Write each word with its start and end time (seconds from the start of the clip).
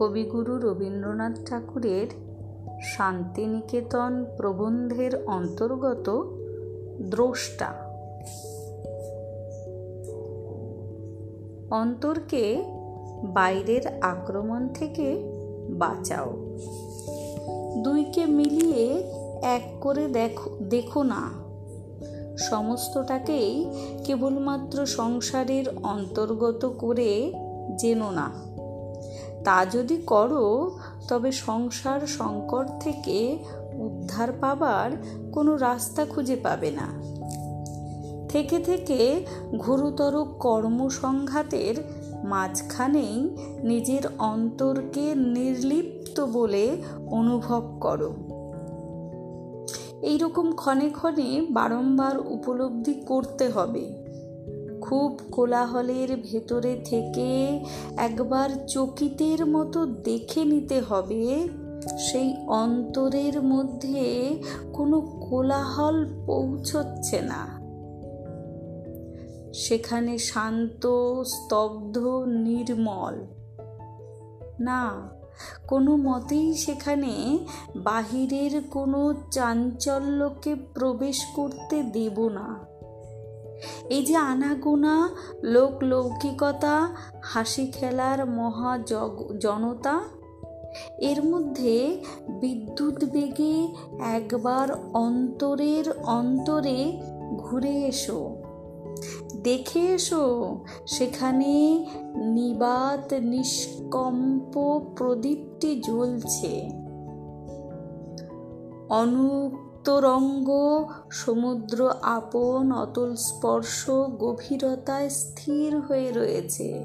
কবিগুরু 0.00 0.58
রবীন্দ্রনাথ 0.58 1.32
ঠাকুরের 1.46 2.06
শান্তিনিকেতন 2.82 4.24
প্রবন্ধের 4.36 5.24
অন্তর্গত 5.26 6.26
দ্রষ্টা। 7.02 7.74
অন্তরকে 11.70 12.64
বাইরের 13.24 13.80
আক্রমণ 14.00 14.68
থেকে 14.68 15.18
বাঁচাও। 15.70 16.58
দুইকে 17.82 18.26
মিলিয়ে 18.26 19.12
এক 19.42 19.62
করে 19.80 20.08
দেখো 20.08 20.50
দেখো 20.62 21.02
না। 21.02 21.30
সমস্তটাকেই 22.38 23.66
কেবলমাত্র 24.04 24.86
সংসারের 24.86 25.64
অন্তর্গত 25.82 26.72
করে 26.78 27.32
জেনো 27.78 28.10
না। 28.10 28.49
তা 29.44 29.66
যদি 29.66 29.96
করো, 29.96 30.70
তবে 31.08 31.32
সংসার 31.32 32.00
সংকট 32.00 32.66
থেকে 32.80 33.38
উদ্ধার 33.74 34.32
পাবার 34.32 34.90
কোনো 35.32 35.56
রাস্তা 35.56 36.04
খুঁজে 36.04 36.36
পাবে 36.36 36.70
না। 36.70 37.20
থেকে 38.28 38.58
থেকে 38.58 39.26
ঘোরতর 39.56 40.24
কর্মসংঘাতের 40.24 41.74
মাঝখানেই 42.24 43.36
নিজের 43.62 44.02
অন্তরকে 44.18 45.14
নির্লিপ্ত 45.14 46.20
বলে 46.20 46.82
অনুভব 47.06 47.78
করো। 47.80 48.14
এইরকম 50.02 50.52
ক্ষণে 50.52 50.90
ক্ষণে 50.90 51.46
বারংবার 51.50 52.18
উপলব্ধি 52.18 52.94
করতে 52.94 53.48
হবে। 53.48 54.09
খুব 54.90 55.20
কোলাহলের 55.32 56.08
ভেতরে 56.16 56.80
থেকে 56.84 57.60
একবার 57.96 58.66
চকিতের 58.66 59.46
মতো 59.46 59.86
দেখে 59.86 60.44
নিতে 60.44 60.80
হবে। 60.80 61.48
সেই 61.98 62.36
অন্তরের 62.46 63.42
মধ্যে 63.42 64.34
কোনো 64.72 65.00
কোলাহল 65.00 66.24
পৌঁছচ্ছে 66.26 67.20
না। 67.20 67.60
সেখানে 69.52 70.18
শান্ত, 70.18 70.86
স্তব্ধ, 71.22 71.98
নির্মল। 72.26 73.26
না, 74.60 75.08
কোনো 75.68 75.96
মতেই 75.96 76.54
সেখানে 76.54 77.38
বাহিরের 77.76 78.62
কোনো 78.70 79.14
চাঞ্চল্যকে 79.30 80.54
প্রবেশ 80.54 81.26
করতে 81.36 81.82
দেব 81.82 82.28
না। 82.28 82.69
এই 83.88 84.02
যে 84.02 84.16
আনাগোনা 84.16 85.08
লোকলৌকিকতা 85.42 86.88
হাসি 87.22 87.66
খেলার 87.66 88.26
মহা 88.26 88.78
জনতা, 89.40 90.00
এর 90.98 91.24
মধ্যে 91.24 92.04
বিদ্যুৎ 92.40 93.04
বেগে 93.04 93.68
একবার 93.98 94.68
অন্তরের 94.94 95.92
অন্তরে 96.02 97.00
ঘুরে 97.38 97.74
এসো। 97.84 98.36
দেখে 99.42 99.80
এসো, 99.80 100.24
সেখানে 100.86 101.86
নিবাত 102.16 103.12
নিষ্কম্প 103.12 104.80
প্রদীপটি 104.96 105.82
জ্বলছে। 105.84 106.70
অনুক্তরঙ্গ 109.80 110.50
সমুদ্র 111.10 111.92
আপন, 112.02 112.72
অতল 112.72 113.14
স্পর্শ, 113.14 113.90
গভীরতায় 114.18 115.08
স্থির 115.08 115.76
হয়ে 115.76 116.12
রয়েছে। 116.12 116.84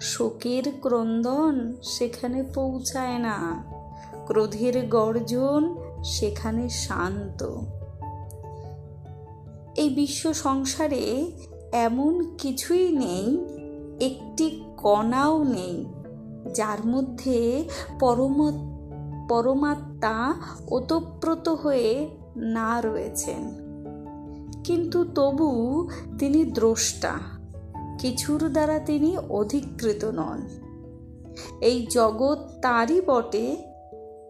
শোকের 0.00 0.62
ক্রন্দন 0.80 1.72
সেখানে 1.82 2.42
পৌঁছায় 2.42 3.18
না। 3.18 3.64
ক্রোধের 4.26 4.88
গর্জন 4.88 5.76
সেখানে 6.04 6.68
শান্ত। 6.68 7.42
এই 9.76 9.88
বিশ্ব 9.88 10.32
সংসারে 10.32 11.32
এমন 11.72 12.34
কিছুই 12.38 12.92
নেই, 12.92 13.38
একটি 14.00 14.60
কণাও 14.76 15.44
নেই, 15.44 15.86
যার 16.54 16.86
মধ্যে 16.86 17.68
পরম, 18.00 18.38
পরমাত্মা 19.28 19.95
ওতপ্রোত 20.68 21.48
হয়ে 21.48 22.08
না 22.36 22.80
রয়েছেন। 22.80 23.66
কিন্তু 24.64 25.04
তবু 25.04 25.48
তিনি 26.18 26.44
দ্রষ্টা, 26.44 27.18
কিছুর 27.98 28.48
দ্বারা 28.48 28.78
তিনি 28.78 29.18
অধিকৃত 29.18 30.04
নন। 30.04 30.48
এই 31.60 31.86
জগৎ 31.90 32.38
তারই 32.62 33.00
বটে, 33.00 33.56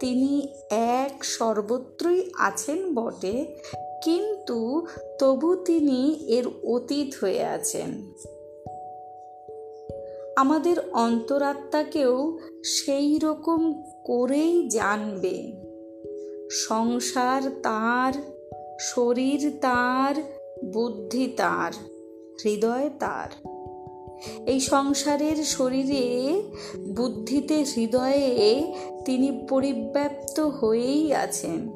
তিনি 0.01 0.49
এক 0.71 1.25
সর্বত্রই 1.25 2.31
আছেন 2.39 2.95
বটে, 2.95 3.47
কিন্তু 4.03 4.87
তবু 5.21 5.57
তিনি 5.57 6.13
এর 6.13 6.47
অতীত 6.65 7.15
হয়ে 7.21 7.45
আছেন। 7.45 8.13
আমাদের 10.37 10.77
অন্তরাত্মাকেও 10.93 12.39
সেই 12.65 13.19
রকম 13.19 13.83
করেই 14.05 14.69
জানবে। 14.69 15.53
সংসার 16.51 17.43
তার, 17.63 18.13
শরীর 18.81 19.53
তার, 19.61 20.15
বুদ্ধি 20.73 21.27
তার, 21.37 21.73
হৃদয় 22.45 22.91
তার। 22.99 23.49
এই 24.47 24.61
সংসারের 24.61 25.37
শরীরে, 25.37 26.43
বুদ্ধিতে, 26.97 27.65
হৃদয়ে 27.77 28.73
তিনি 29.05 29.47
পরিব্যাপ্ত 29.49 30.41
হয়েই 30.41 31.15
আছেন। 31.15 31.71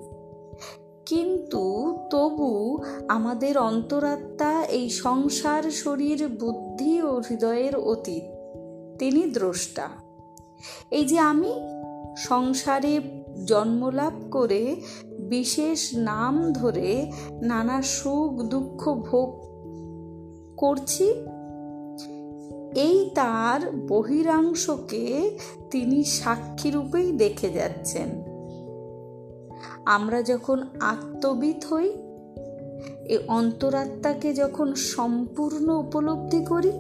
কিন্তু 1.06 1.97
তবু 2.10 2.78
আমাদের 3.09 3.59
অন্তরাত্মা 3.59 4.65
এই 4.65 4.91
সংসার, 4.91 5.62
শরীর, 5.62 6.28
বুদ্ধি 6.28 7.03
ও 7.03 7.22
হৃদয়ের 7.31 7.76
অতীত। 7.76 8.39
তিনি 9.00 9.22
দ্রষ্টা। 9.27 9.87
এই 10.91 11.05
যে 11.05 11.19
আমি 11.33 11.53
সংসারে 12.19 12.94
জন্মলাভ 13.44 14.15
করে 14.31 14.62
বিশেষ 15.28 15.81
নাম 15.94 16.34
ধরে 16.53 16.91
নানা 17.43 17.78
সুখ 17.83 18.33
দুঃখ 18.43 18.81
ভোগ 19.09 19.31
করছি, 20.56 21.06
এই 22.81 22.99
তার 23.15 23.61
বহিরাংশকে 23.88 25.05
তিনি 25.71 25.99
সাক্ষীরূপেই 26.19 27.09
দেখে 27.12 27.49
যাচ্ছেন। 27.50 28.09
আমরা 29.87 30.19
যখন 30.22 30.59
আত্মবিদ 30.81 31.61
হই, 31.71 31.88
এ 33.05 33.17
অন্তরাত্মাকে 33.28 34.31
যখন 34.34 34.69
সম্পূর্ণ 34.75 35.67
উপলব্ধি 35.75 36.41
করি 36.44 36.72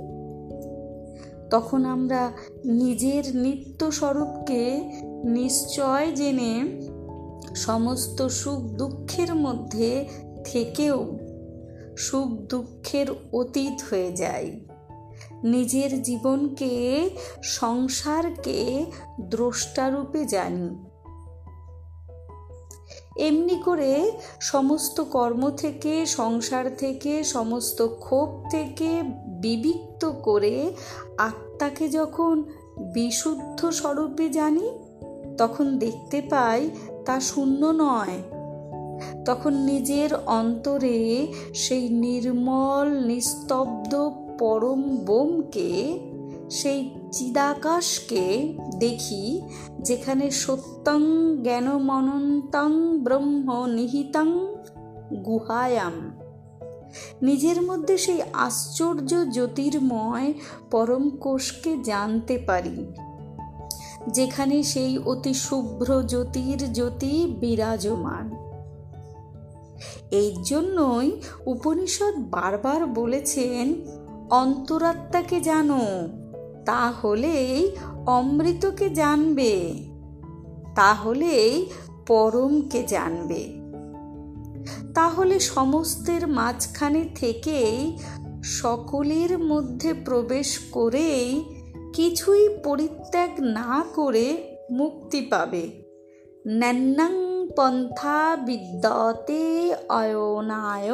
তখন 1.50 1.84
আমরা 1.84 2.32
নিজের 2.64 3.36
নিত্য 3.36 3.92
স্বরূপকে 3.92 4.80
নিশ্চয় 5.24 6.12
জেনে 6.12 6.80
সমস্ত 7.54 8.26
সুখ 8.26 8.58
দুঃখের 8.58 9.34
মধ্যে 9.34 10.08
থেকেও 10.44 11.18
সুখ 11.98 12.26
দুঃখের 12.26 13.06
অতীত 13.32 13.82
হয়ে 13.90 14.12
যায়। 14.12 14.60
নিজের 15.44 16.02
জীবনকে, 16.02 17.10
সংসারকে 17.42 18.84
দ্রষ্টারূপে 19.20 20.24
জানি। 20.24 20.90
এমনি 23.26 23.62
করে 23.64 24.12
সমস্ত 24.40 25.00
কর্ম 25.00 25.50
থেকে, 25.50 26.06
সংসার 26.06 26.76
থেকে, 26.76 27.24
সমস্ত 27.24 27.86
ক্ষোভ 27.98 28.50
থেকে 28.50 29.02
বিবিক্ত 29.40 30.12
করে 30.22 30.72
আত্মাকে 31.18 31.88
যখন 31.88 32.42
বিশুদ্ধ 32.94 33.70
স্বরূপে 33.70 34.28
জানি, 34.28 34.70
তখন 35.38 35.78
দেখতে 35.78 36.22
পাই 36.30 36.70
তা 37.04 37.20
শূন্য 37.20 37.66
নয়। 37.66 38.22
তখন 39.24 39.54
নিজের 39.54 40.10
অন্তরে 40.26 41.26
সেই 41.54 41.88
নির্মল, 41.88 42.88
নিস্তব্ধ 43.06 44.10
পরম 44.38 44.96
বোমকে, 44.96 45.98
সেই 46.50 46.90
চিদাকাশকে 47.12 48.54
দেখি, 48.78 49.42
যেখানে 49.80 50.30
সত্যং 50.30 51.00
জ্ঞানমনন্তং 51.42 52.98
ব্রহ্ম 52.98 53.66
নিহিতং 53.66 54.54
গুহায়াম। 55.24 56.19
নিজের 57.22 57.62
মধ্যে 57.62 57.98
সেই 57.98 58.22
আশ্চর্য 58.32 59.30
জ্যোতির্ময় 59.30 60.32
পরম 60.70 61.10
কোষকে 61.10 61.76
জানতে 61.82 62.38
পারি, 62.38 62.92
যেখানে 64.08 64.62
সেই 64.62 64.98
অতি 64.98 65.34
শুভ্র 65.34 66.02
জ্যোতির 66.02 66.72
জ্যোতি 66.72 67.36
বিরাজমান। 67.40 68.30
এই 70.10 70.36
জন্যই 70.44 71.20
উপনিষদ 71.46 72.14
বারবার 72.18 72.86
বলেছেন, 72.86 73.74
অন্তরাত্মাকে 74.30 75.40
জানো, 75.40 76.08
তাহলেই 76.66 77.76
অমৃতকে 78.06 78.88
জানবে, 78.90 79.74
তাহলেই 80.74 81.66
পরমকে 82.06 82.82
জানবে। 82.82 83.59
তাহলে 84.94 85.40
সমস্তের 85.40 86.28
মাঝখানে 86.28 87.08
থেকেই 87.14 87.98
সকলের 88.44 89.38
মধ্যে 89.38 89.94
প্রবেশ 89.94 90.58
করেই 90.72 91.44
কিছুই 91.94 92.48
পরিত্যাগ 92.64 93.30
না 93.40 93.84
করে 93.94 94.56
মুক্তি 94.70 95.20
পাবে। 95.20 95.84
ন্যান্নাং 96.46 97.46
পন্থা 97.56 98.36
বিদ্যতে 98.36 99.74
অয়নায়। 99.88 100.90